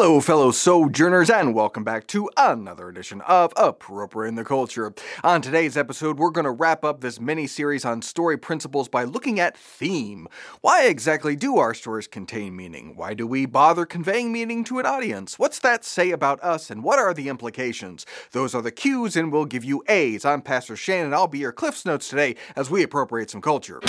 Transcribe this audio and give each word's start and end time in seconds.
Hello, 0.00 0.20
fellow 0.20 0.52
sojourners, 0.52 1.28
and 1.28 1.56
welcome 1.56 1.82
back 1.82 2.06
to 2.06 2.30
another 2.36 2.88
edition 2.88 3.20
of 3.22 3.52
Appropriating 3.56 4.36
the 4.36 4.44
Culture. 4.44 4.94
On 5.24 5.42
today's 5.42 5.76
episode, 5.76 6.20
we're 6.20 6.30
going 6.30 6.44
to 6.44 6.52
wrap 6.52 6.84
up 6.84 7.00
this 7.00 7.18
mini 7.18 7.48
series 7.48 7.84
on 7.84 8.00
story 8.00 8.38
principles 8.38 8.88
by 8.88 9.02
looking 9.02 9.40
at 9.40 9.56
theme. 9.56 10.28
Why 10.60 10.84
exactly 10.84 11.34
do 11.34 11.58
our 11.58 11.74
stories 11.74 12.06
contain 12.06 12.54
meaning? 12.54 12.94
Why 12.94 13.12
do 13.12 13.26
we 13.26 13.44
bother 13.44 13.84
conveying 13.84 14.30
meaning 14.30 14.62
to 14.66 14.78
an 14.78 14.86
audience? 14.86 15.36
What's 15.36 15.58
that 15.58 15.84
say 15.84 16.12
about 16.12 16.40
us, 16.44 16.70
and 16.70 16.84
what 16.84 17.00
are 17.00 17.12
the 17.12 17.28
implications? 17.28 18.06
Those 18.30 18.54
are 18.54 18.62
the 18.62 18.70
cues, 18.70 19.16
and 19.16 19.32
we'll 19.32 19.46
give 19.46 19.64
you 19.64 19.82
A's. 19.88 20.24
I'm 20.24 20.42
Pastor 20.42 20.76
Shannon, 20.76 21.06
and 21.06 21.14
I'll 21.16 21.26
be 21.26 21.40
your 21.40 21.50
Cliffs 21.50 21.84
Notes 21.84 22.08
today 22.08 22.36
as 22.54 22.70
we 22.70 22.84
appropriate 22.84 23.30
some 23.30 23.42
culture. 23.42 23.80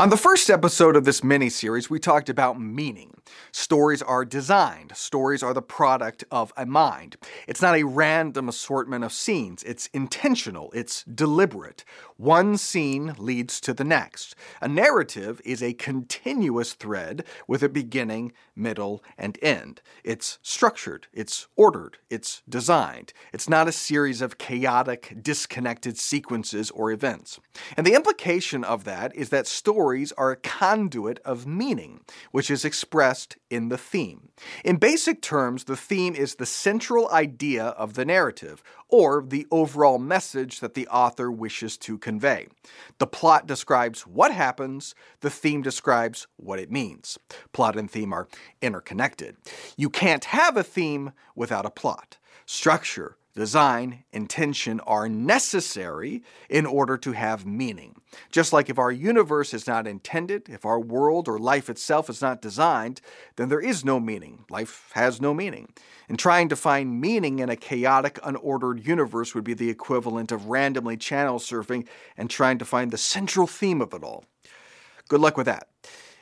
On 0.00 0.08
the 0.08 0.16
first 0.16 0.48
episode 0.48 0.96
of 0.96 1.04
this 1.04 1.22
mini 1.22 1.50
series, 1.50 1.90
we 1.90 1.98
talked 1.98 2.30
about 2.30 2.58
meaning. 2.58 3.20
Stories 3.52 4.00
are 4.00 4.24
designed, 4.24 4.96
stories 4.96 5.42
are 5.42 5.52
the 5.52 5.60
product 5.60 6.24
of 6.30 6.54
a 6.56 6.64
mind. 6.64 7.18
It's 7.46 7.60
not 7.60 7.76
a 7.76 7.84
random 7.84 8.48
assortment 8.48 9.04
of 9.04 9.12
scenes, 9.12 9.62
it's 9.62 9.88
intentional, 9.88 10.72
it's 10.72 11.04
deliberate. 11.04 11.84
One 12.16 12.56
scene 12.56 13.14
leads 13.18 13.60
to 13.60 13.74
the 13.74 13.84
next. 13.84 14.34
A 14.62 14.68
narrative 14.68 15.42
is 15.44 15.62
a 15.62 15.74
continuous 15.74 16.72
thread 16.72 17.22
with 17.46 17.62
a 17.62 17.68
beginning, 17.68 18.32
middle, 18.56 19.04
and 19.18 19.38
end. 19.42 19.82
It's 20.02 20.38
structured, 20.40 21.08
it's 21.12 21.46
ordered, 21.56 21.98
it's 22.08 22.40
designed. 22.48 23.12
It's 23.34 23.50
not 23.50 23.68
a 23.68 23.72
series 23.72 24.22
of 24.22 24.38
chaotic, 24.38 25.18
disconnected 25.20 25.98
sequences 25.98 26.70
or 26.70 26.90
events. 26.90 27.38
And 27.76 27.86
the 27.86 27.94
implication 27.94 28.64
of 28.64 28.84
that 28.84 29.14
is 29.14 29.28
that 29.28 29.46
stories 29.46 29.89
are 30.16 30.30
a 30.30 30.36
conduit 30.36 31.18
of 31.24 31.46
meaning, 31.46 32.00
which 32.30 32.50
is 32.50 32.64
expressed 32.64 33.36
in 33.50 33.68
the 33.68 33.78
theme. 33.78 34.28
In 34.64 34.76
basic 34.76 35.20
terms, 35.20 35.64
the 35.64 35.76
theme 35.76 36.14
is 36.14 36.34
the 36.34 36.46
central 36.46 37.10
idea 37.10 37.64
of 37.64 37.94
the 37.94 38.04
narrative, 38.04 38.62
or 38.88 39.24
the 39.26 39.46
overall 39.50 39.98
message 39.98 40.60
that 40.60 40.74
the 40.74 40.86
author 40.88 41.30
wishes 41.30 41.76
to 41.78 41.98
convey. 41.98 42.46
The 42.98 43.06
plot 43.06 43.46
describes 43.46 44.06
what 44.06 44.32
happens, 44.32 44.94
the 45.20 45.30
theme 45.30 45.62
describes 45.62 46.26
what 46.36 46.58
it 46.58 46.70
means. 46.70 47.18
Plot 47.52 47.76
and 47.76 47.90
theme 47.90 48.12
are 48.12 48.28
interconnected. 48.62 49.36
You 49.76 49.90
can't 49.90 50.24
have 50.26 50.56
a 50.56 50.62
theme 50.62 51.12
without 51.34 51.66
a 51.66 51.70
plot. 51.70 52.18
Structure, 52.46 53.16
design, 53.34 54.04
intention 54.12 54.80
are 54.80 55.08
necessary 55.08 56.22
in 56.48 56.66
order 56.66 56.96
to 56.98 57.12
have 57.12 57.46
meaning. 57.46 57.94
Just 58.30 58.52
like 58.52 58.68
if 58.68 58.78
our 58.78 58.90
universe 58.90 59.54
is 59.54 59.66
not 59.66 59.86
intended, 59.86 60.48
if 60.48 60.64
our 60.64 60.80
world 60.80 61.28
or 61.28 61.38
life 61.38 61.70
itself 61.70 62.10
is 62.10 62.20
not 62.20 62.42
designed, 62.42 63.00
then 63.36 63.48
there 63.48 63.60
is 63.60 63.84
no 63.84 64.00
meaning. 64.00 64.44
Life 64.50 64.90
has 64.94 65.20
no 65.20 65.32
meaning. 65.32 65.72
And 66.08 66.18
trying 66.18 66.48
to 66.48 66.56
find 66.56 67.00
meaning 67.00 67.38
in 67.38 67.48
a 67.48 67.56
chaotic, 67.56 68.18
unordered 68.22 68.84
universe 68.84 69.34
would 69.34 69.44
be 69.44 69.54
the 69.54 69.70
equivalent 69.70 70.32
of 70.32 70.46
randomly 70.46 70.96
channel 70.96 71.38
surfing 71.38 71.86
and 72.16 72.28
trying 72.28 72.58
to 72.58 72.64
find 72.64 72.90
the 72.90 72.98
central 72.98 73.46
theme 73.46 73.80
of 73.80 73.94
it 73.94 74.02
all. 74.02 74.24
Good 75.08 75.20
luck 75.20 75.36
with 75.36 75.46
that. 75.46 75.68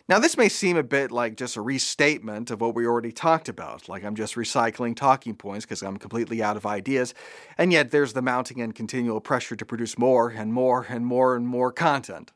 Now, 0.09 0.19
this 0.19 0.39
may 0.39 0.49
seem 0.49 0.79
a 0.79 0.83
bit 0.83 1.13
like 1.13 1.37
just 1.37 1.57
a 1.57 1.61
restatement 1.61 2.51
of 2.51 2.63
what 2.63 2.75
we 2.75 2.87
already 2.87 3.13
talked 3.13 3.47
about, 3.47 3.91
like 3.91 4.05
I'm 4.05 4.15
just 4.15 4.37
recycling 4.37 4.97
talking 4.97 5.35
points 5.35 5.67
because 5.67 5.83
I'm 5.83 5.99
completely 5.99 6.43
out 6.43 6.57
of 6.57 6.65
ideas, 6.65 7.13
and 7.59 7.71
yet 7.75 7.91
there's 7.91 8.15
the 8.15 8.23
mounting 8.23 8.63
and 8.63 8.75
continual 8.75 9.21
pressure 9.21 9.55
to 9.57 9.67
produce 9.67 9.99
more 9.99 10.31
and 10.31 10.51
more 10.51 10.87
and 10.89 11.05
more 11.05 11.37
and 11.37 11.47
more 11.47 11.71
content. 11.73 12.33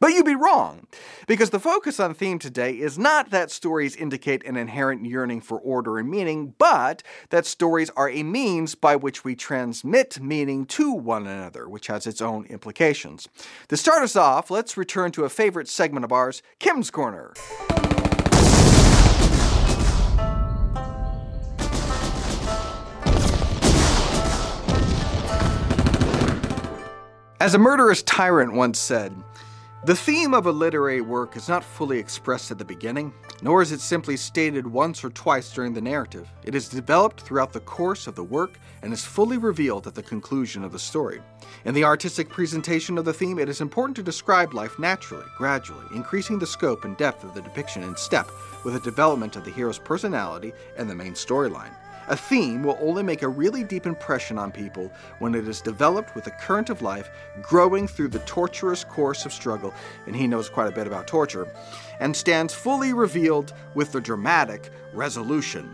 But 0.00 0.14
you'd 0.14 0.24
be 0.24 0.34
wrong, 0.34 0.86
because 1.26 1.50
the 1.50 1.60
focus 1.60 2.00
on 2.00 2.14
theme 2.14 2.38
today 2.38 2.72
is 2.72 2.98
not 2.98 3.28
that 3.30 3.50
stories 3.50 3.94
indicate 3.94 4.42
an 4.46 4.56
inherent 4.56 5.04
yearning 5.04 5.42
for 5.42 5.58
order 5.58 5.98
and 5.98 6.08
meaning, 6.08 6.54
but 6.56 7.02
that 7.28 7.44
stories 7.44 7.90
are 7.90 8.08
a 8.08 8.22
means 8.22 8.74
by 8.74 8.96
which 8.96 9.24
we 9.24 9.36
transmit 9.36 10.18
meaning 10.18 10.64
to 10.64 10.90
one 10.90 11.26
another, 11.26 11.68
which 11.68 11.88
has 11.88 12.06
its 12.06 12.22
own 12.22 12.46
implications. 12.46 13.28
To 13.68 13.76
start 13.76 14.02
us 14.02 14.16
off, 14.16 14.50
let's 14.50 14.78
return 14.78 15.12
to 15.12 15.24
a 15.24 15.28
favorite 15.28 15.68
segment 15.68 16.06
of 16.06 16.12
ours, 16.12 16.42
Kim's 16.58 16.90
Corner. 16.90 17.34
As 27.38 27.52
a 27.54 27.58
murderous 27.58 28.02
tyrant 28.02 28.54
once 28.54 28.78
said, 28.78 29.14
the 29.82 29.96
theme 29.96 30.34
of 30.34 30.44
a 30.44 30.52
literary 30.52 31.00
work 31.00 31.36
is 31.36 31.48
not 31.48 31.64
fully 31.64 31.98
expressed 31.98 32.50
at 32.50 32.58
the 32.58 32.64
beginning, 32.64 33.14
nor 33.40 33.62
is 33.62 33.72
it 33.72 33.80
simply 33.80 34.14
stated 34.14 34.66
once 34.66 35.02
or 35.02 35.08
twice 35.08 35.50
during 35.54 35.72
the 35.72 35.80
narrative. 35.80 36.28
It 36.44 36.54
is 36.54 36.68
developed 36.68 37.22
throughout 37.22 37.54
the 37.54 37.60
course 37.60 38.06
of 38.06 38.14
the 38.14 38.22
work 38.22 38.58
and 38.82 38.92
is 38.92 39.06
fully 39.06 39.38
revealed 39.38 39.86
at 39.86 39.94
the 39.94 40.02
conclusion 40.02 40.64
of 40.64 40.72
the 40.72 40.78
story. 40.78 41.22
In 41.64 41.72
the 41.72 41.84
artistic 41.84 42.28
presentation 42.28 42.98
of 42.98 43.06
the 43.06 43.14
theme, 43.14 43.38
it 43.38 43.48
is 43.48 43.62
important 43.62 43.96
to 43.96 44.02
describe 44.02 44.52
life 44.52 44.78
naturally, 44.78 45.24
gradually, 45.38 45.86
increasing 45.94 46.38
the 46.38 46.46
scope 46.46 46.84
and 46.84 46.94
depth 46.98 47.24
of 47.24 47.32
the 47.34 47.40
depiction 47.40 47.82
in 47.82 47.96
step 47.96 48.28
with 48.64 48.74
the 48.74 48.80
development 48.80 49.36
of 49.36 49.46
the 49.46 49.50
hero's 49.50 49.78
personality 49.78 50.52
and 50.76 50.90
the 50.90 50.94
main 50.94 51.14
storyline. 51.14 51.74
A 52.10 52.16
theme 52.16 52.64
will 52.64 52.76
only 52.80 53.04
make 53.04 53.22
a 53.22 53.28
really 53.28 53.62
deep 53.62 53.86
impression 53.86 54.36
on 54.36 54.50
people 54.50 54.90
when 55.20 55.32
it 55.32 55.46
is 55.46 55.60
developed 55.60 56.16
with 56.16 56.24
the 56.24 56.32
current 56.32 56.68
of 56.68 56.82
life, 56.82 57.08
growing 57.40 57.86
through 57.86 58.08
the 58.08 58.18
torturous 58.20 58.82
course 58.82 59.24
of 59.26 59.32
struggle, 59.32 59.72
and 60.08 60.16
he 60.16 60.26
knows 60.26 60.48
quite 60.48 60.66
a 60.66 60.74
bit 60.74 60.88
about 60.88 61.06
torture, 61.06 61.46
and 62.00 62.16
stands 62.16 62.52
fully 62.52 62.92
revealed 62.92 63.52
with 63.74 63.92
the 63.92 64.00
dramatic 64.00 64.70
resolution. 64.92 65.72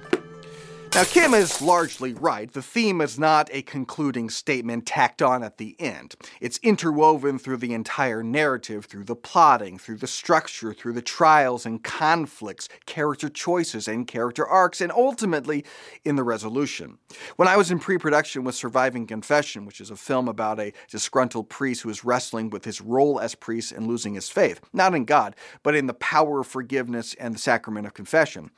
Now, 0.95 1.05
Kim 1.05 1.35
is 1.35 1.61
largely 1.61 2.15
right. 2.15 2.51
The 2.51 2.63
theme 2.63 3.03
is 3.03 3.19
not 3.19 3.51
a 3.53 3.61
concluding 3.61 4.31
statement 4.31 4.87
tacked 4.87 5.21
on 5.21 5.43
at 5.43 5.59
the 5.59 5.77
end. 5.79 6.15
It's 6.41 6.59
interwoven 6.63 7.39
through 7.39 7.59
the 7.59 7.75
entire 7.75 8.23
narrative, 8.23 8.87
through 8.87 9.05
the 9.05 9.15
plotting, 9.15 9.77
through 9.79 9.99
the 9.99 10.07
structure, 10.07 10.73
through 10.73 10.95
the 10.95 11.03
trials 11.03 11.67
and 11.67 11.85
conflicts, 11.85 12.71
character 12.87 13.29
choices 13.29 13.89
and 13.89 14.07
character 14.07 14.47
arcs, 14.47 14.81
and 14.81 14.91
ultimately 14.91 15.67
in 16.07 16.17
the 16.17 16.25
resolution. 16.25 16.97
When 17.37 17.47
I 17.47 17.59
was 17.59 17.71
in 17.71 17.79
pre 17.79 17.99
production 17.99 18.43
with 18.45 18.55
Surviving 18.55 19.07
Confession, 19.07 19.67
which 19.67 19.83
is 19.83 19.91
a 19.91 19.97
film 19.97 20.29
about 20.29 20.59
a 20.59 20.73
disgruntled 20.91 21.51
priest 21.51 21.83
who 21.83 21.91
is 21.91 22.05
wrestling 22.05 22.49
with 22.49 22.65
his 22.65 22.81
role 22.81 23.21
as 23.21 23.35
priest 23.35 23.71
and 23.73 23.87
losing 23.87 24.15
his 24.15 24.31
faith, 24.31 24.63
not 24.73 24.95
in 24.95 25.05
God, 25.05 25.37
but 25.63 25.75
in 25.75 25.89
the 25.89 25.95
power 25.95 26.41
of 26.41 26.47
forgiveness 26.47 27.15
and 27.21 27.35
the 27.35 27.39
sacrament 27.39 27.87
of 27.87 27.93
confession. 27.93 28.51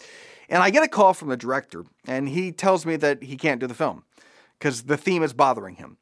And 0.49 0.63
I 0.63 0.71
get 0.71 0.83
a 0.83 0.89
call 0.89 1.15
from 1.15 1.29
the 1.29 1.37
director, 1.37 1.85
and 2.07 2.29
he 2.29 2.53
tells 2.53 2.87
me 2.87 2.97
that 2.97 3.23
he 3.23 3.37
can't 3.37 3.61
do 3.61 3.67
the 3.67 3.75
film 3.75 4.05
because 4.59 4.85
the 4.85 4.97
theme 4.97 5.23
is 5.23 5.33
bothering 5.33 5.77
him. 5.77 5.99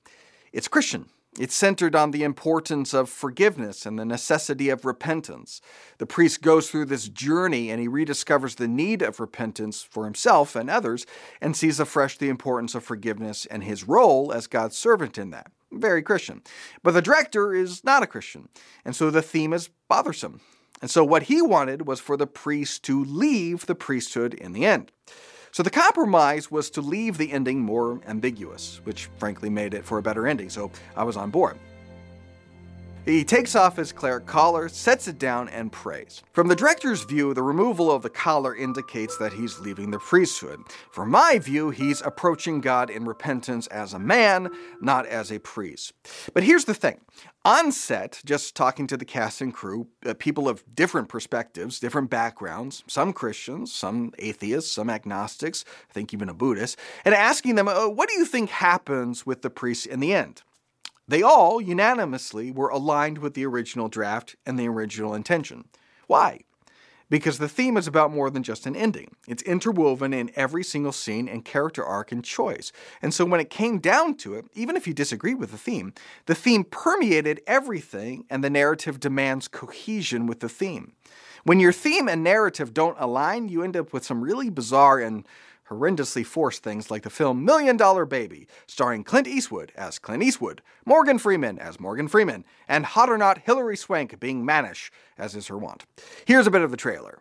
It's 0.53 0.69
Christian. 0.69 1.07
It's 1.39 1.55
centered 1.55 1.95
on 1.95 2.13
the 2.13 2.25
importance 2.25 2.95
of 2.95 3.11
forgiveness 3.11 3.85
and 3.85 3.99
the 3.99 4.07
necessity 4.07 4.71
of 4.71 4.87
repentance. 4.87 5.61
The 5.99 6.07
priest 6.07 6.41
goes 6.41 6.71
through 6.71 6.87
this 6.87 7.11
journey 7.11 7.71
and 7.71 7.79
he 7.79 7.89
rediscovers 7.89 8.57
the 8.57 8.69
need 8.69 9.03
of 9.03 9.21
repentance 9.21 9.83
for 9.83 10.07
himself 10.07 10.57
and 10.57 10.71
others 10.71 11.05
and 11.43 11.55
sees 11.55 11.79
afresh 11.79 12.17
the 12.17 12.31
importance 12.31 12.75
of 12.75 12.85
forgiveness 12.85 13.45
and 13.45 13.65
his 13.65 13.87
role 13.87 14.33
as 14.33 14.47
God's 14.47 14.79
servant 14.79 15.19
in 15.19 15.29
that. 15.31 15.53
Very 15.71 16.03
Christian. 16.03 16.43
But 16.83 16.93
the 16.93 17.03
director 17.03 17.53
is 17.53 17.85
not 17.85 18.03
a 18.03 18.07
Christian, 18.07 18.49
and 18.85 18.97
so 18.97 19.11
the 19.11 19.21
theme 19.21 19.53
is 19.53 19.69
bothersome. 19.89 20.41
And 20.83 20.91
so 20.91 21.05
what 21.05 21.25
he 21.25 21.41
wanted 21.41 21.87
was 21.87 22.01
for 22.01 22.17
the 22.17 22.27
priest 22.27 22.83
to 22.85 23.03
leave 23.05 23.67
the 23.67 23.75
priesthood 23.75 24.35
in 24.35 24.53
the 24.53 24.67
end. 24.67 24.93
So 25.53 25.63
the 25.63 25.71
compromise 25.71 26.51
was 26.51 26.69
to 26.71 26.83
leave 26.83 27.17
the 27.17 27.33
ending 27.33 27.61
more 27.61 28.01
ambiguous, 28.07 28.81
which 28.85 29.09
frankly 29.17 29.49
made 29.49 29.73
it 29.73 29.85
for 29.87 29.97
a 29.97 30.03
better 30.03 30.27
ending, 30.27 30.51
so 30.51 30.71
I 30.95 31.05
was 31.05 31.17
on 31.17 31.31
board. 31.31 31.59
He 33.07 33.23
takes 33.23 33.55
off 33.55 33.77
his 33.77 33.93
cleric 33.93 34.27
collar, 34.27 34.69
sets 34.69 35.07
it 35.07 35.17
down, 35.17 35.49
and 35.51 35.71
prays. 35.71 36.25
From 36.33 36.49
the 36.49 36.57
director's 36.57 37.05
view, 37.05 37.35
the 37.35 37.43
removal 37.43 37.89
of 37.89 38.03
the 38.03 38.11
collar 38.11 38.53
indicates 38.53 39.17
that 39.19 39.33
he's 39.33 39.61
leaving 39.61 39.93
the 39.93 40.01
priesthood. 40.01 40.59
From 40.91 41.13
my 41.13 41.39
view, 41.39 41.71
he's 41.71 42.03
approaching 42.03 42.61
God 42.61 42.91
in 42.91 43.05
repentance 43.05 43.69
as 43.69 43.95
a 43.95 44.01
man, 44.01 44.51
not 44.81 45.07
as 45.07 45.31
a 45.31 45.39
priest. 45.39 45.93
But 46.35 46.43
here's 46.43 46.65
the 46.65 46.75
thing 46.75 47.01
on 47.45 47.71
set, 47.71 48.21
just 48.25 48.57
talking 48.57 48.89
to 48.89 48.97
the 48.97 49.05
cast 49.05 49.41
and 49.41 49.55
crew, 49.55 49.87
uh, 50.05 50.13
people 50.15 50.49
of 50.49 50.65
different 50.75 51.09
perspectives, 51.09 51.79
different 51.79 52.11
backgrounds, 52.11 52.83
some 52.89 53.13
Christians, 53.13 53.73
some 53.73 54.15
atheists, 54.19 54.73
some 54.73 54.91
agnostics, 54.91 55.65
I 55.89 55.93
think 55.93 56.13
even 56.13 56.29
a 56.29 56.35
Buddhist, 56.35 56.77
and 57.05 57.15
asking 57.15 57.55
them, 57.55 57.69
uh, 57.69 57.87
what 57.87 58.09
do 58.09 58.17
you 58.17 58.25
think 58.25 58.51
happens 58.51 59.25
with 59.25 59.43
the 59.43 59.51
priests 59.51 59.87
in 59.87 60.01
the 60.01 60.13
end? 60.13 60.43
They 61.09 61.23
all 61.23 61.61
unanimously 61.61 62.51
were 62.51 62.69
aligned 62.69 63.19
with 63.19 63.35
the 63.35 63.47
original 63.47 63.89
draft 63.89 64.37
and 64.45 64.59
the 64.59 64.69
original 64.69 65.15
intention. 65.15 65.67
Why? 66.07 66.41
because 67.09 67.39
the 67.39 67.49
theme 67.49 67.77
is 67.77 67.87
about 67.87 68.13
more 68.13 68.31
than 68.31 68.43
just 68.43 68.67
an 68.67 68.75
ending. 68.75 69.15
It's 69.29 69.43
interwoven 69.43 70.13
in 70.13 70.31
every 70.35 70.65
single 70.65 70.93
scene 70.93 71.29
and 71.29 71.45
character 71.45 71.85
arc 71.85 72.13
and 72.13 72.25
choice. 72.25 72.73
And 73.01 73.15
so 73.15 73.25
when 73.25 73.41
it 73.41 73.51
came 73.51 73.79
down 73.79 74.17
to 74.17 74.35
it, 74.35 74.47
even 74.55 74.77
if 74.77 74.87
you 74.87 74.95
disagree 74.95 75.35
with 75.35 75.51
the 75.51 75.59
theme, 75.59 75.93
the 76.27 76.35
theme 76.35 76.65
permeated 76.65 77.41
everything 77.47 78.25
and 78.29 78.43
the 78.43 78.51
narrative 78.51 78.99
demands 78.99 79.49
cohesion 79.49 80.27
with 80.27 80.41
the 80.41 80.49
theme. 80.49 80.93
When 81.45 81.61
your 81.61 81.73
theme 81.73 82.09
and 82.09 82.25
narrative 82.25 82.75
don't 82.75 82.97
align, 82.99 83.49
you 83.49 83.63
end 83.63 83.77
up 83.77 83.93
with 83.93 84.05
some 84.05 84.21
really 84.21 84.51
bizarre 84.51 84.99
and 84.99 85.27
horrendously 85.71 86.25
forced 86.25 86.63
things 86.63 86.91
like 86.91 87.03
the 87.03 87.11
film 87.11 87.45
Million 87.45 87.77
Dollar 87.77 88.05
Baby, 88.05 88.47
starring 88.67 89.05
Clint 89.05 89.27
Eastwood 89.27 89.73
as 89.77 89.99
Clint 89.99 90.23
Eastwood, 90.23 90.63
Morgan 90.85 91.19
Freeman 91.19 91.59
as 91.59 91.81
Morgan 91.81 92.09
Freeman, 92.09 92.45
and 92.69 92.87
hot 92.87 93.11
or 93.11 93.19
not 93.19 93.39
Hilary 93.39 93.77
Swank 93.77 94.19
being 94.21 94.45
mannish, 94.45 94.91
as 95.19 95.35
is 95.35 95.49
her 95.49 95.59
wont. 95.59 95.87
Here's 96.25 96.47
a 96.47 96.51
bit 96.51 96.63
of 96.63 96.71
the 96.71 96.77
trailer. 96.77 97.19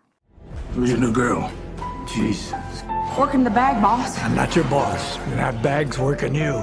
Who's 0.74 0.92
your 0.92 1.00
new 1.00 1.14
girl? 1.14 1.52
Jesus. 2.08 2.84
Working 3.18 3.44
the 3.44 3.50
bag, 3.50 3.82
boss. 3.82 4.22
I'm 4.22 4.36
not 4.36 4.56
your 4.56 4.66
boss. 4.66 5.18
And 5.18 5.40
that 5.40 5.62
bag's 5.64 5.98
working 5.98 6.36
you. 6.36 6.54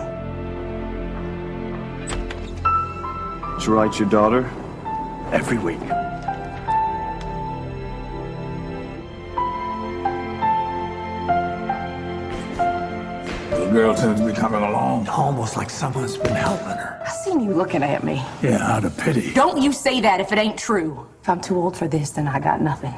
Did 3.59 3.67
you 3.67 3.75
write 3.75 3.99
your 3.99 4.09
daughter? 4.09 4.51
Every 5.33 5.59
week. 5.59 5.81
Girl 13.73 13.97
seems 13.97 14.21
to 14.21 14.27
be 14.27 14.33
coming 14.33 14.63
along 14.63 15.09
almost 15.09 15.57
like 15.57 15.71
someone's 15.71 16.17
been 16.17 16.35
helping 16.35 16.67
her. 16.67 17.01
I 17.05 17.09
seen 17.09 17.41
you 17.41 17.55
looking 17.55 17.83
at 17.83 18.05
me. 18.05 18.23
Yeah, 18.43 18.59
out 18.61 18.85
of 18.85 18.97
pity. 18.99 19.33
Don't 19.33 19.63
you 19.63 19.73
say 19.73 20.01
that 20.03 20.21
if 20.21 20.31
it 20.31 20.39
ain't 20.39 20.59
true. 20.59 21.07
If 21.23 21.29
I'm 21.29 21.41
too 21.41 21.57
old 21.57 21.77
for 21.77 21.89
this, 21.89 22.11
then 22.11 22.29
I 22.29 22.39
got 22.39 22.61
nothing. 22.61 22.95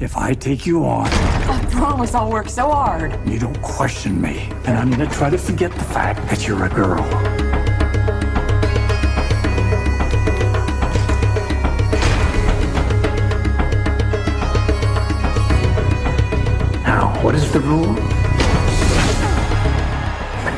If 0.00 0.16
I 0.16 0.32
take 0.32 0.66
you 0.66 0.84
on, 0.84 1.06
I 1.06 1.64
promise 1.70 2.14
I'll 2.14 2.30
work 2.30 2.48
so 2.48 2.70
hard. 2.70 3.12
you 3.28 3.38
don't 3.38 3.60
question 3.62 4.20
me. 4.20 4.48
And 4.64 4.76
I'm 4.76 4.90
gonna 4.90 5.08
try 5.08 5.30
to 5.30 5.38
forget 5.38 5.70
the 5.72 5.84
fact 5.84 6.28
that 6.30 6.48
you're 6.48 6.64
a 6.64 6.68
girl. 6.68 7.04
Now, 16.82 17.22
what 17.22 17.34
is 17.34 17.52
the 17.52 17.60
rule? 17.60 18.19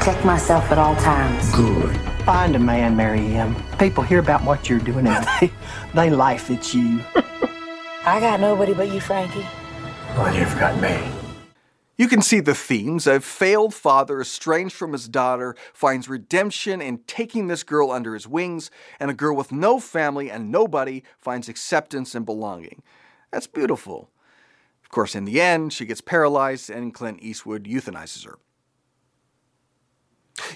Protect 0.03 0.25
myself 0.25 0.73
at 0.73 0.79
all 0.79 0.97
times. 0.97 1.49
Good. 1.55 1.97
Find 2.25 2.57
a 2.57 2.59
man, 2.59 2.97
marry 2.97 3.21
him. 3.21 3.55
People 3.79 4.03
hear 4.03 4.19
about 4.19 4.43
what 4.43 4.69
you're 4.69 4.81
doing 4.81 5.07
and 5.07 5.25
they, 5.41 5.53
they 5.95 6.11
laugh 6.11 6.51
at 6.51 6.75
you. 6.75 7.05
I 8.05 8.19
got 8.19 8.41
nobody 8.41 8.75
but 8.75 8.93
you, 8.93 9.01
Frankie. 9.01 9.47
Well, 10.17 10.35
you've 10.35 10.59
got 10.59 10.81
me. 10.81 11.09
You 11.97 12.09
can 12.09 12.21
see 12.21 12.41
the 12.41 12.53
themes. 12.53 13.07
A 13.07 13.21
failed 13.21 13.75
father, 13.75 14.21
estranged 14.21 14.75
from 14.75 14.91
his 14.91 15.07
daughter, 15.07 15.55
finds 15.73 16.09
redemption 16.09 16.83
in 16.83 16.99
taking 17.07 17.47
this 17.47 17.63
girl 17.63 17.93
under 17.93 18.15
his 18.15 18.27
wings, 18.27 18.73
and 18.99 19.09
a 19.09 19.15
girl 19.15 19.37
with 19.37 19.53
no 19.53 19.79
family 19.79 20.33
and 20.33 20.51
nobody 20.51 21.05
finds 21.21 21.49
acceptance 21.49 22.17
and 22.17 22.27
belonging. 22.27 22.83
That's 23.31 23.47
beautiful. 23.47 24.11
Of 24.83 24.89
course, 24.91 25.15
in 25.15 25.27
the 25.27 25.41
end, 25.41 25.73
she 25.73 25.87
gets 25.87 26.01
paralyzed 26.01 26.71
and 26.71 26.93
Clint 26.93 27.23
Eastwood 27.23 27.67
euthanizes 27.67 28.25
her. 28.25 28.41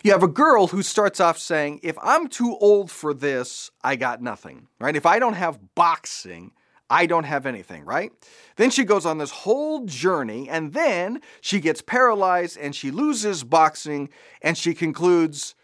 You 0.02 0.12
have 0.12 0.22
a 0.22 0.28
girl 0.28 0.68
who 0.68 0.82
starts 0.82 1.20
off 1.20 1.38
saying, 1.38 1.80
If 1.82 1.96
I'm 2.02 2.28
too 2.28 2.56
old 2.60 2.90
for 2.90 3.14
this, 3.14 3.70
I 3.82 3.96
got 3.96 4.22
nothing, 4.22 4.68
right? 4.78 4.96
If 4.96 5.06
I 5.06 5.18
don't 5.18 5.34
have 5.34 5.74
boxing, 5.74 6.52
I 6.88 7.06
don't 7.06 7.24
have 7.24 7.46
anything, 7.46 7.84
right? 7.84 8.12
Then 8.56 8.70
she 8.70 8.84
goes 8.84 9.04
on 9.04 9.18
this 9.18 9.30
whole 9.30 9.84
journey, 9.84 10.48
and 10.48 10.72
then 10.72 11.20
she 11.40 11.60
gets 11.60 11.82
paralyzed 11.82 12.56
and 12.58 12.74
she 12.74 12.90
loses 12.90 13.44
boxing, 13.44 14.08
and 14.40 14.56
she 14.56 14.74
concludes 14.74 15.54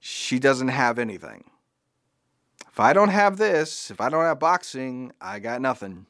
she 0.00 0.38
doesn't 0.38 0.68
have 0.68 0.98
anything. 0.98 1.44
If 2.70 2.80
I 2.80 2.92
don't 2.92 3.10
have 3.10 3.36
this, 3.36 3.90
if 3.90 4.00
I 4.00 4.08
don't 4.08 4.24
have 4.24 4.40
boxing, 4.40 5.12
I 5.20 5.38
got 5.38 5.60
nothing. 5.60 6.06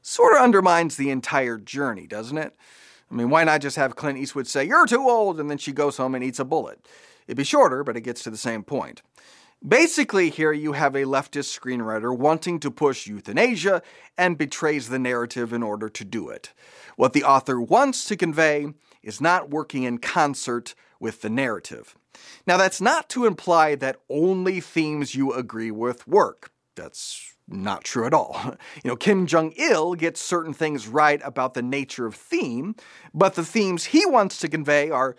Sort 0.00 0.34
of 0.34 0.42
undermines 0.42 0.96
the 0.96 1.10
entire 1.10 1.58
journey, 1.58 2.08
doesn't 2.08 2.38
it? 2.38 2.56
I 3.12 3.14
mean, 3.14 3.28
why 3.28 3.44
not 3.44 3.60
just 3.60 3.76
have 3.76 3.94
Clint 3.94 4.18
Eastwood 4.18 4.46
say, 4.46 4.64
You're 4.64 4.86
too 4.86 5.08
old, 5.08 5.38
and 5.38 5.50
then 5.50 5.58
she 5.58 5.72
goes 5.72 5.98
home 5.98 6.14
and 6.14 6.24
eats 6.24 6.38
a 6.38 6.44
bullet? 6.44 6.86
It'd 7.26 7.36
be 7.36 7.44
shorter, 7.44 7.84
but 7.84 7.96
it 7.96 8.00
gets 8.00 8.22
to 8.22 8.30
the 8.30 8.36
same 8.36 8.62
point. 8.62 9.02
Basically, 9.66 10.30
here 10.30 10.52
you 10.52 10.72
have 10.72 10.96
a 10.96 11.04
leftist 11.04 11.56
screenwriter 11.56 12.16
wanting 12.16 12.58
to 12.60 12.70
push 12.70 13.06
euthanasia 13.06 13.82
and 14.18 14.38
betrays 14.38 14.88
the 14.88 14.98
narrative 14.98 15.52
in 15.52 15.62
order 15.62 15.88
to 15.88 16.04
do 16.04 16.30
it. 16.30 16.52
What 16.96 17.12
the 17.12 17.22
author 17.22 17.60
wants 17.60 18.04
to 18.06 18.16
convey 18.16 18.72
is 19.02 19.20
not 19.20 19.50
working 19.50 19.84
in 19.84 19.98
concert 19.98 20.74
with 20.98 21.20
the 21.20 21.30
narrative. 21.30 21.94
Now, 22.46 22.56
that's 22.56 22.80
not 22.80 23.08
to 23.10 23.26
imply 23.26 23.74
that 23.76 24.00
only 24.08 24.60
themes 24.60 25.14
you 25.14 25.32
agree 25.32 25.70
with 25.70 26.08
work. 26.08 26.50
That's 26.74 27.34
not 27.52 27.84
true 27.84 28.06
at 28.06 28.14
all. 28.14 28.56
You 28.82 28.88
know, 28.88 28.96
Kim 28.96 29.26
Jong 29.26 29.52
il 29.56 29.94
gets 29.94 30.20
certain 30.20 30.52
things 30.52 30.88
right 30.88 31.20
about 31.24 31.54
the 31.54 31.62
nature 31.62 32.06
of 32.06 32.14
theme, 32.14 32.74
but 33.14 33.34
the 33.34 33.44
themes 33.44 33.84
he 33.86 34.04
wants 34.06 34.38
to 34.38 34.48
convey 34.48 34.90
are 34.90 35.16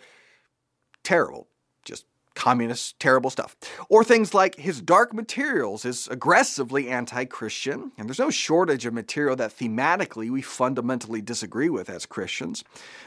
terrible. 1.03 1.47
Just 1.85 2.05
communist, 2.35 2.99
terrible 2.99 3.29
stuff. 3.29 3.55
Or 3.89 4.03
things 4.03 4.33
like 4.33 4.55
his 4.55 4.81
Dark 4.81 5.13
Materials 5.13 5.85
is 5.85 6.07
aggressively 6.09 6.89
anti 6.89 7.25
Christian, 7.25 7.91
and 7.97 8.07
there's 8.07 8.19
no 8.19 8.29
shortage 8.29 8.85
of 8.85 8.93
material 8.93 9.35
that 9.35 9.55
thematically 9.57 10.29
we 10.29 10.41
fundamentally 10.41 11.21
disagree 11.21 11.69
with 11.69 11.89
as 11.89 12.05
Christians. 12.05 12.63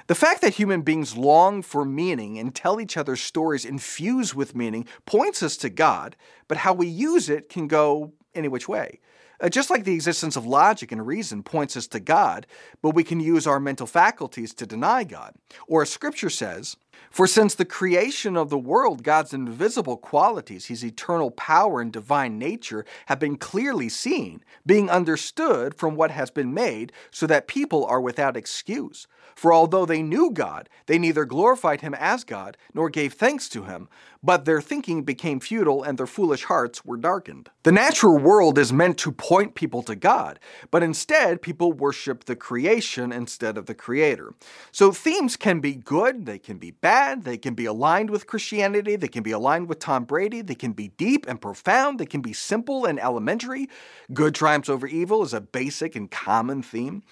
The 0.06 0.14
fact 0.14 0.40
that 0.42 0.54
human 0.54 0.82
beings 0.82 1.16
long 1.16 1.62
for 1.62 1.84
meaning 1.84 2.38
and 2.38 2.54
tell 2.54 2.80
each 2.80 2.96
other 2.96 3.16
stories 3.16 3.64
infused 3.64 4.34
with 4.34 4.54
meaning 4.54 4.86
points 5.04 5.42
us 5.42 5.56
to 5.58 5.70
God, 5.70 6.16
but 6.48 6.58
how 6.58 6.72
we 6.72 6.86
use 6.86 7.28
it 7.28 7.48
can 7.48 7.66
go 7.66 8.12
any 8.36 8.48
which 8.48 8.68
way. 8.68 9.00
Uh, 9.40 9.48
just 9.48 9.68
like 9.68 9.84
the 9.84 9.94
existence 9.94 10.36
of 10.36 10.46
logic 10.46 10.92
and 10.92 11.06
reason 11.06 11.42
points 11.42 11.76
us 11.76 11.86
to 11.88 12.00
God, 12.00 12.46
but 12.80 12.94
we 12.94 13.04
can 13.04 13.20
use 13.20 13.46
our 13.46 13.60
mental 13.60 13.86
faculties 13.86 14.54
to 14.54 14.66
deny 14.66 15.04
God. 15.04 15.34
Or 15.66 15.82
as 15.82 15.90
Scripture 15.90 16.30
says, 16.30 16.76
for 17.10 17.26
since 17.26 17.54
the 17.54 17.64
creation 17.64 18.36
of 18.36 18.50
the 18.50 18.58
world, 18.58 19.02
God's 19.02 19.32
invisible 19.32 19.96
qualities, 19.96 20.66
his 20.66 20.84
eternal 20.84 21.30
power 21.30 21.80
and 21.80 21.92
divine 21.92 22.38
nature, 22.38 22.84
have 23.06 23.18
been 23.18 23.36
clearly 23.36 23.88
seen, 23.88 24.42
being 24.64 24.90
understood 24.90 25.74
from 25.74 25.96
what 25.96 26.10
has 26.10 26.30
been 26.30 26.52
made, 26.52 26.92
so 27.10 27.26
that 27.26 27.48
people 27.48 27.84
are 27.86 28.00
without 28.00 28.36
excuse. 28.36 29.06
For 29.34 29.52
although 29.52 29.84
they 29.84 30.02
knew 30.02 30.30
God, 30.30 30.68
they 30.86 30.98
neither 30.98 31.26
glorified 31.26 31.82
him 31.82 31.94
as 31.94 32.24
God, 32.24 32.56
nor 32.72 32.88
gave 32.88 33.12
thanks 33.12 33.50
to 33.50 33.64
him, 33.64 33.88
but 34.22 34.44
their 34.44 34.62
thinking 34.62 35.02
became 35.02 35.40
futile 35.40 35.82
and 35.82 35.98
their 35.98 36.06
foolish 36.06 36.44
hearts 36.44 36.84
were 36.84 36.96
darkened. 36.96 37.50
The 37.62 37.70
natural 37.70 38.18
world 38.18 38.58
is 38.58 38.72
meant 38.72 38.98
to 38.98 39.12
point 39.12 39.54
people 39.54 39.82
to 39.84 39.94
God, 39.94 40.40
but 40.70 40.82
instead 40.82 41.42
people 41.42 41.72
worship 41.72 42.24
the 42.24 42.34
creation 42.34 43.12
instead 43.12 43.58
of 43.58 43.66
the 43.66 43.74
Creator. 43.74 44.32
So 44.72 44.90
themes 44.90 45.36
can 45.36 45.60
be 45.60 45.74
good, 45.74 46.24
they 46.24 46.38
can 46.38 46.56
be 46.56 46.70
bad, 46.70 46.85
they 47.22 47.38
can 47.38 47.54
be 47.54 47.64
aligned 47.64 48.10
with 48.10 48.26
Christianity, 48.26 48.96
they 48.96 49.08
can 49.08 49.22
be 49.22 49.32
aligned 49.32 49.68
with 49.68 49.78
Tom 49.78 50.04
Brady, 50.04 50.40
they 50.40 50.54
can 50.54 50.72
be 50.72 50.88
deep 50.88 51.26
and 51.28 51.40
profound, 51.40 51.98
they 51.98 52.06
can 52.06 52.20
be 52.20 52.32
simple 52.32 52.84
and 52.84 53.00
elementary. 53.00 53.68
Good 54.12 54.34
triumphs 54.34 54.68
over 54.68 54.86
evil 54.86 55.22
is 55.22 55.34
a 55.34 55.40
basic 55.40 55.96
and 55.96 56.10
common 56.10 56.62
theme. 56.62 57.02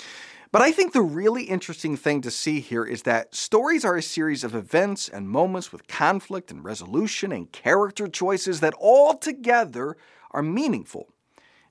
But 0.53 0.63
I 0.63 0.71
think 0.71 0.93
the 0.93 1.03
really 1.03 1.45
interesting 1.45 1.97
thing 1.97 2.21
to 2.21 2.31
see 2.31 2.61
here 2.61 2.85
is 2.85 3.03
that 3.03 3.35
stories 3.35 3.85
are 3.85 3.97
a 3.97 4.03
series 4.03 4.45
of 4.45 4.55
events 4.55 5.09
and 5.09 5.29
moments 5.29 5.73
with 5.73 5.89
conflict 5.89 6.53
and 6.53 6.65
resolution 6.65 7.33
and 7.33 7.51
character 7.51 8.07
choices 8.07 8.61
that 8.61 8.75
all 8.79 9.15
together 9.15 9.97
are 10.31 10.43
meaningful. 10.43 11.09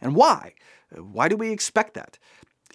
And 0.01 0.15
why? 0.15 0.55
Why 0.91 1.29
do 1.29 1.37
we 1.37 1.51
expect 1.51 1.93
that? 1.93 2.19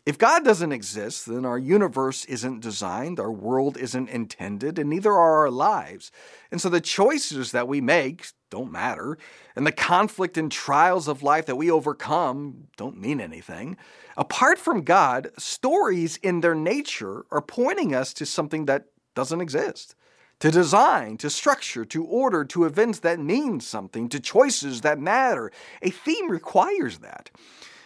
If 0.08 0.16
God 0.16 0.42
doesn't 0.42 0.72
exist, 0.72 1.26
then 1.26 1.44
our 1.44 1.58
universe 1.58 2.24
isn't 2.24 2.60
designed, 2.60 3.20
our 3.20 3.30
world 3.30 3.76
isn't 3.76 4.08
intended, 4.08 4.78
and 4.78 4.88
neither 4.88 5.12
are 5.12 5.40
our 5.40 5.50
lives. 5.50 6.10
And 6.50 6.62
so 6.62 6.70
the 6.70 6.80
choices 6.80 7.52
that 7.52 7.68
we 7.68 7.82
make 7.82 8.28
don't 8.48 8.72
matter, 8.72 9.18
and 9.54 9.66
the 9.66 9.70
conflict 9.70 10.38
and 10.38 10.50
trials 10.50 11.08
of 11.08 11.22
life 11.22 11.44
that 11.44 11.56
we 11.56 11.70
overcome 11.70 12.68
don't 12.78 12.98
mean 12.98 13.20
anything. 13.20 13.76
Apart 14.16 14.58
from 14.58 14.80
God, 14.80 15.30
stories 15.36 16.16
in 16.22 16.40
their 16.40 16.54
nature 16.54 17.26
are 17.30 17.42
pointing 17.42 17.94
us 17.94 18.14
to 18.14 18.24
something 18.24 18.64
that 18.64 18.86
doesn't 19.14 19.42
exist. 19.42 19.94
To 20.40 20.50
design, 20.50 21.18
to 21.18 21.28
structure, 21.28 21.84
to 21.84 22.02
order, 22.02 22.46
to 22.46 22.64
events 22.64 23.00
that 23.00 23.20
mean 23.20 23.60
something, 23.60 24.08
to 24.08 24.20
choices 24.20 24.80
that 24.80 24.98
matter. 24.98 25.52
A 25.82 25.90
theme 25.90 26.30
requires 26.30 27.00
that. 27.00 27.30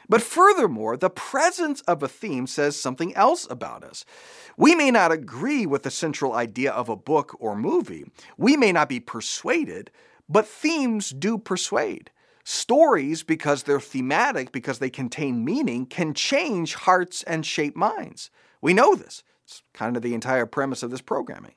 But 0.09 0.23
furthermore, 0.23 0.97
the 0.97 1.11
presence 1.11 1.81
of 1.83 2.03
a 2.03 2.09
theme 2.09 2.47
says 2.47 2.79
something 2.79 3.15
else 3.15 3.47
about 3.51 3.85
us. 3.85 4.05
We 4.57 4.75
may 4.75 4.91
not 4.91 5.13
agree 5.13 5.67
with 5.67 5.83
the 5.83 5.91
central 5.91 6.33
idea 6.33 6.73
of 6.73 6.89
a 6.89 6.97
book 6.97 7.37
or 7.39 7.57
movie, 7.57 8.05
we 8.37 8.57
may 8.57 8.73
not 8.73 8.89
be 8.89 9.01
persuaded, 9.01 9.91
but 10.29 10.47
themes 10.47 11.11
do 11.11 11.39
persuade. 11.39 12.11
Stories, 12.45 13.23
because 13.23 13.63
they're 13.63 13.81
thematic, 13.81 14.51
because 14.51 14.81
they 14.81 14.91
contain 14.91 15.45
meaning, 15.45 15.87
can 15.87 16.13
change 16.13 16.75
hearts 16.75 17.23
and 17.23 17.47
shape 17.47 17.77
minds. 17.77 18.31
We 18.61 18.75
know 18.75 18.95
this. 18.95 19.23
It's 19.45 19.63
kind 19.73 19.97
of 19.97 20.03
the 20.03 20.15
entire 20.15 20.47
premise 20.47 20.83
of 20.83 20.91
this 20.91 21.01
programming. 21.01 21.55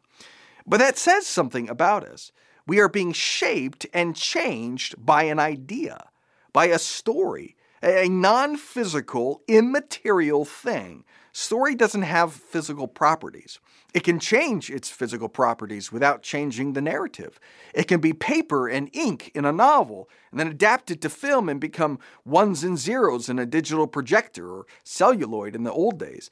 But 0.68 0.78
that 0.78 0.98
says 0.98 1.25
something 1.25 1.70
about 1.70 2.04
us. 2.04 2.32
We 2.68 2.80
are 2.80 2.90
being 2.90 3.14
shaped 3.14 3.86
and 3.94 4.16
changed 4.16 4.96
by 5.04 5.24
an 5.24 5.40
idea, 5.40 6.10
by 6.52 6.66
a 6.66 6.80
story, 6.80 7.56
a 7.86 8.10
non 8.10 8.58
physical, 8.58 9.42
immaterial 9.48 10.44
thing. 10.44 11.04
Story 11.32 11.75
doesn't 11.75 12.04
have 12.04 12.34
physical 12.34 12.88
properties. 12.88 13.60
It 13.94 14.04
can 14.04 14.20
change 14.20 14.70
its 14.70 14.89
physical 14.89 15.30
properties 15.30 15.92
without 15.92 16.24
changing 16.24 16.74
the 16.74 16.82
narrative. 16.82 17.39
It 17.74 17.89
can 17.89 18.00
be 18.00 18.13
paper 18.13 18.68
and 18.68 18.89
ink 18.94 19.32
in 19.36 19.46
a 19.46 19.51
novel, 19.51 20.10
and 20.32 20.39
then 20.39 20.48
adapted 20.48 21.01
to 21.01 21.10
film 21.10 21.48
and 21.48 21.60
become 21.60 22.00
ones 22.25 22.63
and 22.63 22.77
zeros 22.77 23.30
in 23.30 23.38
a 23.38 23.46
digital 23.46 23.86
projector 23.86 24.50
or 24.50 24.65
celluloid 24.84 25.56
in 25.56 25.63
the 25.63 25.72
old 25.72 26.00
days. 26.00 26.32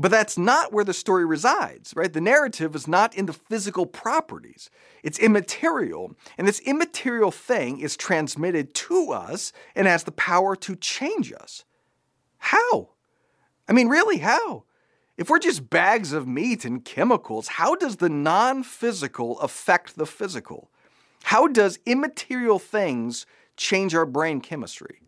But 0.00 0.10
that's 0.10 0.38
not 0.38 0.72
where 0.72 0.82
the 0.84 0.94
story 0.94 1.26
resides, 1.26 1.92
right? 1.94 2.10
The 2.10 2.22
narrative 2.22 2.74
is 2.74 2.88
not 2.88 3.14
in 3.14 3.26
the 3.26 3.34
physical 3.34 3.84
properties. 3.84 4.70
It's 5.02 5.18
immaterial, 5.18 6.16
and 6.38 6.48
this 6.48 6.60
immaterial 6.60 7.30
thing 7.30 7.80
is 7.80 7.98
transmitted 7.98 8.72
to 8.74 9.12
us 9.12 9.52
and 9.74 9.86
has 9.86 10.04
the 10.04 10.12
power 10.12 10.56
to 10.56 10.74
change 10.74 11.34
us. 11.34 11.66
How? 12.38 12.92
I 13.68 13.74
mean, 13.74 13.88
really, 13.88 14.18
how? 14.18 14.64
If 15.18 15.28
we're 15.28 15.38
just 15.38 15.68
bags 15.68 16.14
of 16.14 16.26
meat 16.26 16.64
and 16.64 16.82
chemicals, 16.82 17.48
how 17.48 17.74
does 17.74 17.96
the 17.96 18.08
non 18.08 18.62
physical 18.62 19.38
affect 19.40 19.96
the 19.96 20.06
physical? 20.06 20.70
How 21.24 21.46
does 21.46 21.78
immaterial 21.84 22.58
things 22.58 23.26
change 23.58 23.94
our 23.94 24.06
brain 24.06 24.40
chemistry? 24.40 25.02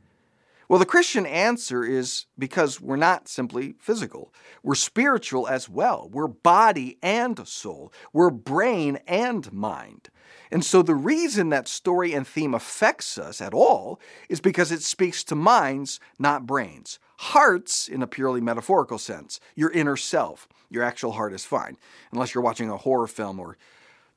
Well, 0.69 0.79
the 0.79 0.87
Christian 0.87 1.27
answer 1.27 1.85
is 1.85 2.27
because 2.39 2.81
we're 2.81 2.97
not 2.97 3.29
simply 3.29 3.75
physical. 3.79 4.33
We're 4.63 4.75
spiritual 4.75 5.49
as 5.49 5.69
well. 5.69 6.09
We're 6.11 6.29
body 6.29 6.99
and 7.03 7.47
soul. 7.47 7.93
We're 8.13 8.31
brain 8.31 8.99
and 9.07 9.53
mind. 9.53 10.09
And 10.51 10.65
so 10.65 10.83
the 10.83 10.95
reason 10.95 11.49
that 11.49 11.69
story 11.69 12.13
and 12.13 12.27
theme 12.27 12.55
affects 12.55 13.19
us 13.19 13.41
at 13.41 13.55
all 13.55 14.01
is 14.29 14.41
because 14.41 14.71
it 14.71 14.83
speaks 14.83 15.25
to 15.25 15.35
minds, 15.35 15.99
not 16.19 16.47
brains. 16.47 16.99
Hearts, 17.19 17.89
in 17.89 18.03
a 18.03 18.07
purely 18.07 18.41
metaphorical 18.41 18.99
sense, 18.99 19.41
your 19.55 19.71
inner 19.71 19.97
self. 19.97 20.49
Your 20.69 20.83
actual 20.83 21.13
heart 21.13 21.33
is 21.35 21.45
fine, 21.45 21.77
unless 22.13 22.35
you're 22.35 22.45
watching 22.45 22.71
a 22.71 22.79
horror 22.79 23.07
film 23.07 23.39
or 23.39 23.59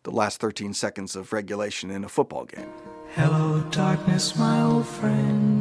the 0.04 0.12
last 0.12 0.40
13 0.40 0.74
seconds 0.74 1.16
of 1.16 1.34
regulation 1.34 1.92
in 1.92 2.04
a 2.04 2.10
football 2.10 2.46
game. 2.46 2.70
Hello, 3.16 3.62
darkness, 3.72 4.36
my 4.38 4.62
old 4.62 4.86
friend. 4.86 5.55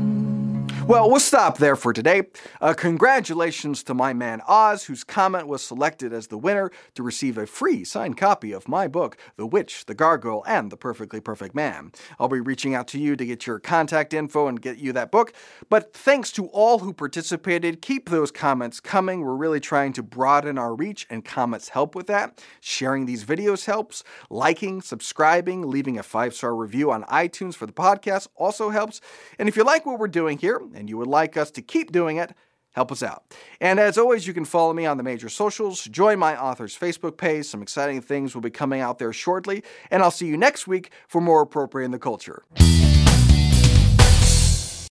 Well, 0.87 1.09
we'll 1.09 1.19
stop 1.19 1.57
there 1.57 1.77
for 1.77 1.95
today. 1.95 2.25
Uh, 2.61 2.75
congratulations 2.75 3.83
to 3.85 3.95
my 3.95 4.13
man 4.13 4.43
Oz, 4.47 4.85
whose 4.85 5.03
comment 5.03 5.49
was 5.49 5.65
selected 5.65 6.13
as 6.13 6.27
the 6.27 6.37
winner 6.37 6.71
to 6.95 7.03
receive 7.03 7.39
a 7.39 7.47
free 7.47 7.85
signed 7.85 8.19
copy 8.19 8.53
of 8.53 8.69
my 8.69 8.87
book, 8.87 9.17
The 9.37 9.47
Witch, 9.47 9.87
the 9.87 9.95
Gargoyle, 9.95 10.45
and 10.47 10.71
the 10.71 10.77
Perfectly 10.77 11.21
Perfect 11.21 11.55
Man. 11.55 11.91
I'll 12.21 12.29
be 12.29 12.39
reaching 12.39 12.75
out 12.75 12.87
to 12.89 12.99
you 12.99 13.17
to 13.17 13.25
get 13.25 13.47
your 13.47 13.59
contact 13.59 14.13
info 14.13 14.47
and 14.47 14.61
get 14.61 14.77
you 14.77 14.93
that 14.93 15.11
book. 15.11 15.33
But 15.71 15.95
thanks 15.95 16.31
to 16.33 16.49
all 16.49 16.81
who 16.81 16.93
participated. 16.93 17.81
Keep 17.81 18.11
those 18.11 18.31
comments 18.31 18.79
coming. 18.79 19.23
We're 19.23 19.37
really 19.37 19.61
trying 19.61 19.95
to 19.95 20.03
broaden 20.03 20.59
our 20.59 20.75
reach, 20.75 21.07
and 21.09 21.25
comments 21.25 21.71
help 21.71 21.95
with 21.95 22.09
that. 22.09 22.45
Sharing 22.61 23.07
these 23.07 23.25
videos 23.25 23.65
helps. 23.65 24.05
Liking, 24.29 24.83
subscribing, 24.83 25.63
leaving 25.63 25.99
a 25.99 26.03
five 26.03 26.35
star 26.35 26.55
review 26.55 26.93
on 26.93 27.05
iTunes 27.05 27.55
for 27.55 27.65
the 27.65 27.73
podcast 27.73 28.29
also 28.37 28.69
helps. 28.69 29.01
And 29.39 29.49
if 29.49 29.57
you 29.57 29.65
like 29.65 29.87
what 29.87 29.99
we're 29.99 30.09
doing 30.09 30.37
here, 30.37 30.61
and 30.75 30.89
you 30.89 30.99
would 30.99 31.09
like 31.09 31.37
us 31.37 31.51
to 31.53 31.63
keep 31.63 31.93
doing 31.93 32.17
it, 32.17 32.35
help 32.73 32.93
us 32.93 33.03
out. 33.03 33.35
And 33.61 33.79
as 33.79 33.97
always, 33.97 34.27
you 34.27 34.35
can 34.35 34.45
follow 34.45 34.73
me 34.73 34.87
on 34.87 34.97
the 34.97 35.03
major 35.03 35.29
socials, 35.29 35.85
join 35.85 36.19
my 36.19 36.41
author's 36.41 36.77
Facebook 36.77 37.17
page. 37.17 37.47
Some 37.47 37.63
exciting 37.63 38.01
things 38.01 38.35
will 38.35 38.43
be 38.43 38.51
coming 38.51 38.81
out 38.81 38.99
there 38.99 39.13
shortly, 39.13 39.63
and 39.91 40.03
I'll 40.03 40.11
see 40.11 40.27
you 40.27 40.37
next 40.37 40.67
week 40.67 40.91
for 41.09 41.21
more 41.21 41.43
Appropriating 41.43 41.93
the 41.93 41.99
Culture. 41.99 42.45